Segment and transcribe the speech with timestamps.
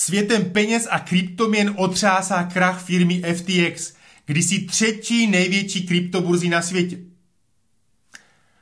[0.00, 3.92] Světem peněz a kryptoměn otřásá krach firmy FTX,
[4.26, 6.98] kdysi třetí největší kryptoburzy na světě.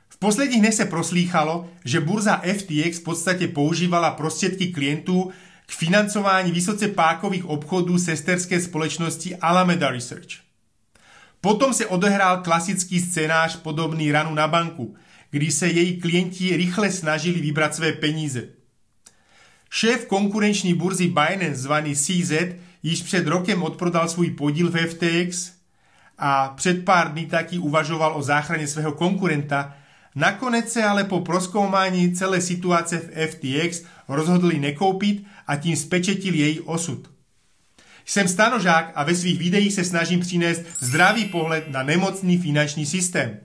[0.09, 5.31] V posledních dnech se proslýchalo, že burza FTX v podstatě používala prostředky klientů
[5.65, 10.29] k financování vysoce pákových obchodů sesterské společnosti Alameda Research.
[11.41, 14.95] Potom se odehrál klasický scénář podobný ranu na banku,
[15.31, 18.58] kdy se její klienti rychle snažili vybrat své peníze.
[19.69, 22.31] Šéf konkurenční burzy Binance zvaný CZ
[22.83, 25.51] již před rokem odprodal svůj podíl v FTX
[26.17, 29.75] a před pár dní taky uvažoval o záchraně svého konkurenta,
[30.15, 36.59] nakonec se ale po proskoumání celé situace v FTX rozhodli nekoupit a tím spečetil její
[36.59, 37.09] osud.
[38.05, 43.37] Jsem stanožák a ve svých videích se snažím přinést zdravý pohled na nemocný finanční systém.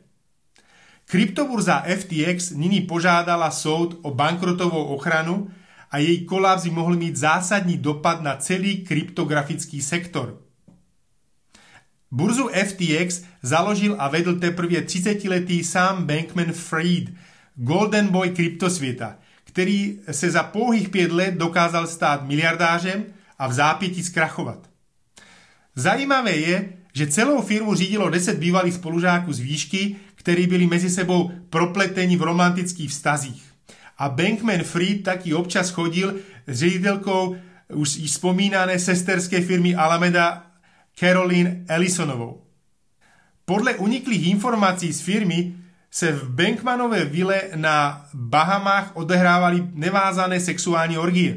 [1.07, 5.51] Kryptoburza FTX nyní požádala soud o bankrotovou ochranu
[5.95, 10.39] a její kolaps by mohl mít zásadní dopad na celý kryptografický sektor.
[12.11, 17.15] Burzu FTX založil a vedl teprve 30-letý Sam Bankman-Fried,
[17.55, 23.05] Golden Boy kryptosvěta, který se za pouhých pět let dokázal stát miliardářem
[23.39, 24.71] a v zápětí zkrachovat.
[25.75, 31.31] Zajímavé je, že celou firmu řídilo deset bývalých spolužáků z výšky, kteří byli mezi sebou
[31.51, 33.54] propleteni v romantických vztazích.
[33.99, 36.15] A Bankman Fried taky občas chodil
[36.47, 37.37] s ředitelkou
[37.69, 40.47] už vzpomínané sesterské firmy Alameda
[40.95, 42.43] Caroline Ellisonovou.
[43.45, 45.55] Podle uniklých informací z firmy
[45.91, 51.37] se v Bankmanové vile na Bahamách odehrávaly nevázané sexuální orgie.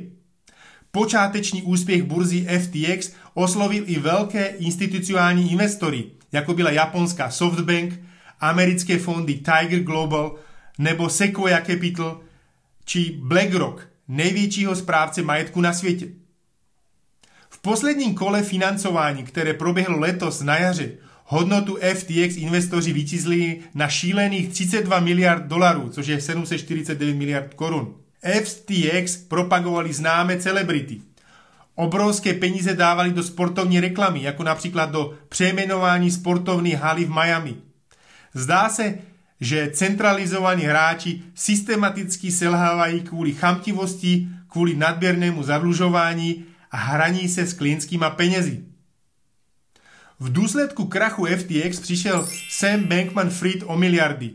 [0.92, 8.00] Počáteční úspěch burzy FTX oslovil i velké institucionální investory, jako byla japonská Softbank,
[8.40, 10.36] americké fondy Tiger Global
[10.78, 12.22] nebo Sequoia Capital
[12.88, 16.08] či BlackRock, největšího správce majetku na světě.
[17.50, 20.92] V posledním kole financování, které proběhlo letos na jaře,
[21.26, 27.96] hodnotu FTX investoři vyčíslili na šílených 32 miliard dolarů, což je 749 miliard korun.
[28.44, 31.02] FTX propagovali známé celebrity.
[31.76, 37.56] Obrovské peníze dávali do sportovní reklamy, jako například do přejmenování sportovní haly v Miami.
[38.34, 38.98] Zdá se,
[39.42, 48.10] že centralizovaní hráči systematicky selhávají kvůli chamtivosti, kvůli nadběrnému zavlužování a hraní se s klientskýma
[48.10, 48.64] penězi.
[50.20, 54.32] V důsledku krachu FTX přišel Sam Bankman-Fried o miliardy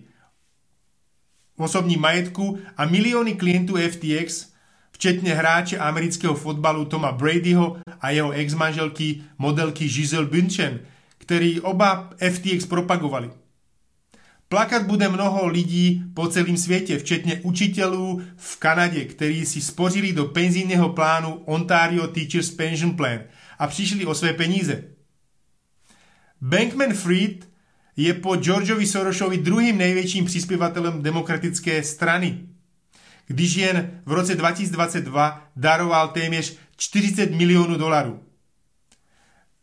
[1.63, 4.53] osobní majetku a miliony klientů FTX,
[4.93, 10.81] včetně hráče amerického fotbalu Toma Bradyho a jeho ex-manželky modelky Giselle Bündchen,
[11.19, 13.31] který oba FTX propagovali.
[14.53, 20.25] Plakat bude mnoho lidí po celém světě, včetně učitelů v Kanadě, kteří si spořili do
[20.25, 23.21] penzijního plánu Ontario Teachers Pension Plan
[23.59, 24.85] a přišli o své peníze.
[26.41, 27.49] Bankman Fried
[27.97, 32.39] je po Georgeovi Sorosovi druhým největším přispěvatelem demokratické strany,
[33.27, 38.21] když jen v roce 2022 daroval téměř 40 milionů dolarů.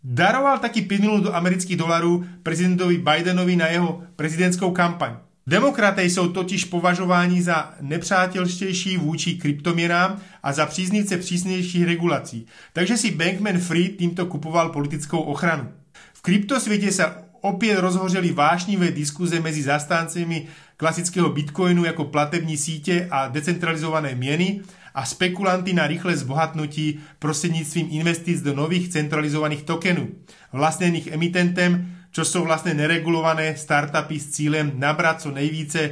[0.04, 5.16] Daroval taky 5 milionů amerických dolarů prezidentovi Bidenovi na jeho prezidentskou kampaň.
[5.48, 13.12] Demokraté jsou totiž považováni za nepřátelštější vůči kryptoměnám a za příznivce přísnějších regulací, takže si
[13.12, 15.70] Bankman Fried tímto kupoval politickou ochranu.
[16.14, 17.06] V kryptosvětě se
[17.42, 20.48] opět rozhořely vášnivé diskuze mezi zastáncemi
[20.80, 24.62] klasického bitcoinu jako platební sítě a decentralizované měny
[24.94, 30.10] a spekulanty na rychlé zbohatnutí prostřednictvím investic do nových centralizovaných tokenů,
[30.54, 35.92] vlastněných emitentem, čo jsou vlastně neregulované startupy s cílem nabrat co nejvíce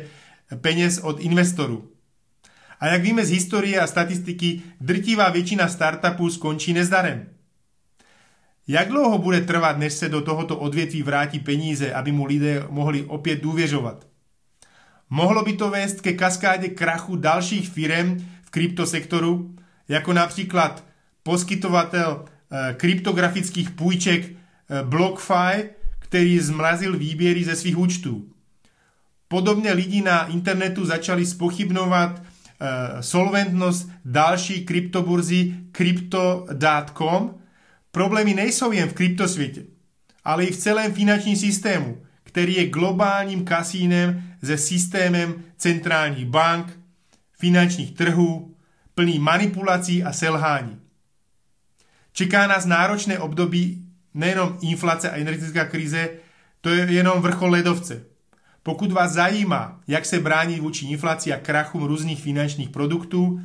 [0.62, 1.92] peněz od investorů.
[2.80, 7.28] A jak víme z historie a statistiky, drtivá většina startupů skončí nezdarem.
[8.68, 13.04] Jak dlouho bude trvat, než se do tohoto odvětví vrátí peníze, aby mu lidé mohli
[13.04, 14.17] opět důvěřovat?
[15.09, 19.56] Mohlo by to vést ke kaskádě krachu dalších firm v kryptosektoru,
[19.88, 20.84] jako například
[21.23, 24.36] poskytovatel e, kryptografických půjček e,
[24.83, 25.69] BlockFi,
[26.00, 28.25] který zmrazil výběry ze svých účtů.
[29.27, 37.36] Podobně lidi na internetu začali spochybnovat e, solventnost další kryptoburzy Crypto.com,
[37.92, 39.63] Problémy nejsou jen v kryptosvětě,
[40.24, 46.79] ale i v celém finančním systému, který je globálním kasínem se systémem centrálních bank,
[47.39, 48.56] finančních trhů,
[48.95, 50.79] plný manipulací a selhání.
[52.13, 56.09] Čeká nás náročné období nejenom inflace a energetická krize,
[56.62, 58.03] to je jenom vrchol ledovce.
[58.63, 63.41] Pokud vás zajímá, jak se bránit vůči inflaci a krachům různých finančních produktů,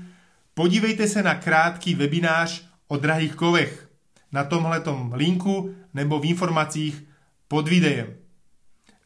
[0.55, 3.89] podívejte se na krátký webinář o drahých kovech
[4.33, 7.05] na tomhletom linku nebo v informacích
[7.49, 8.22] pod videem.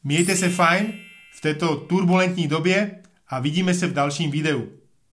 [0.06, 0.93] Mějte se fajn
[1.32, 4.69] v této turbulentní době a vidíme se v dalším videu.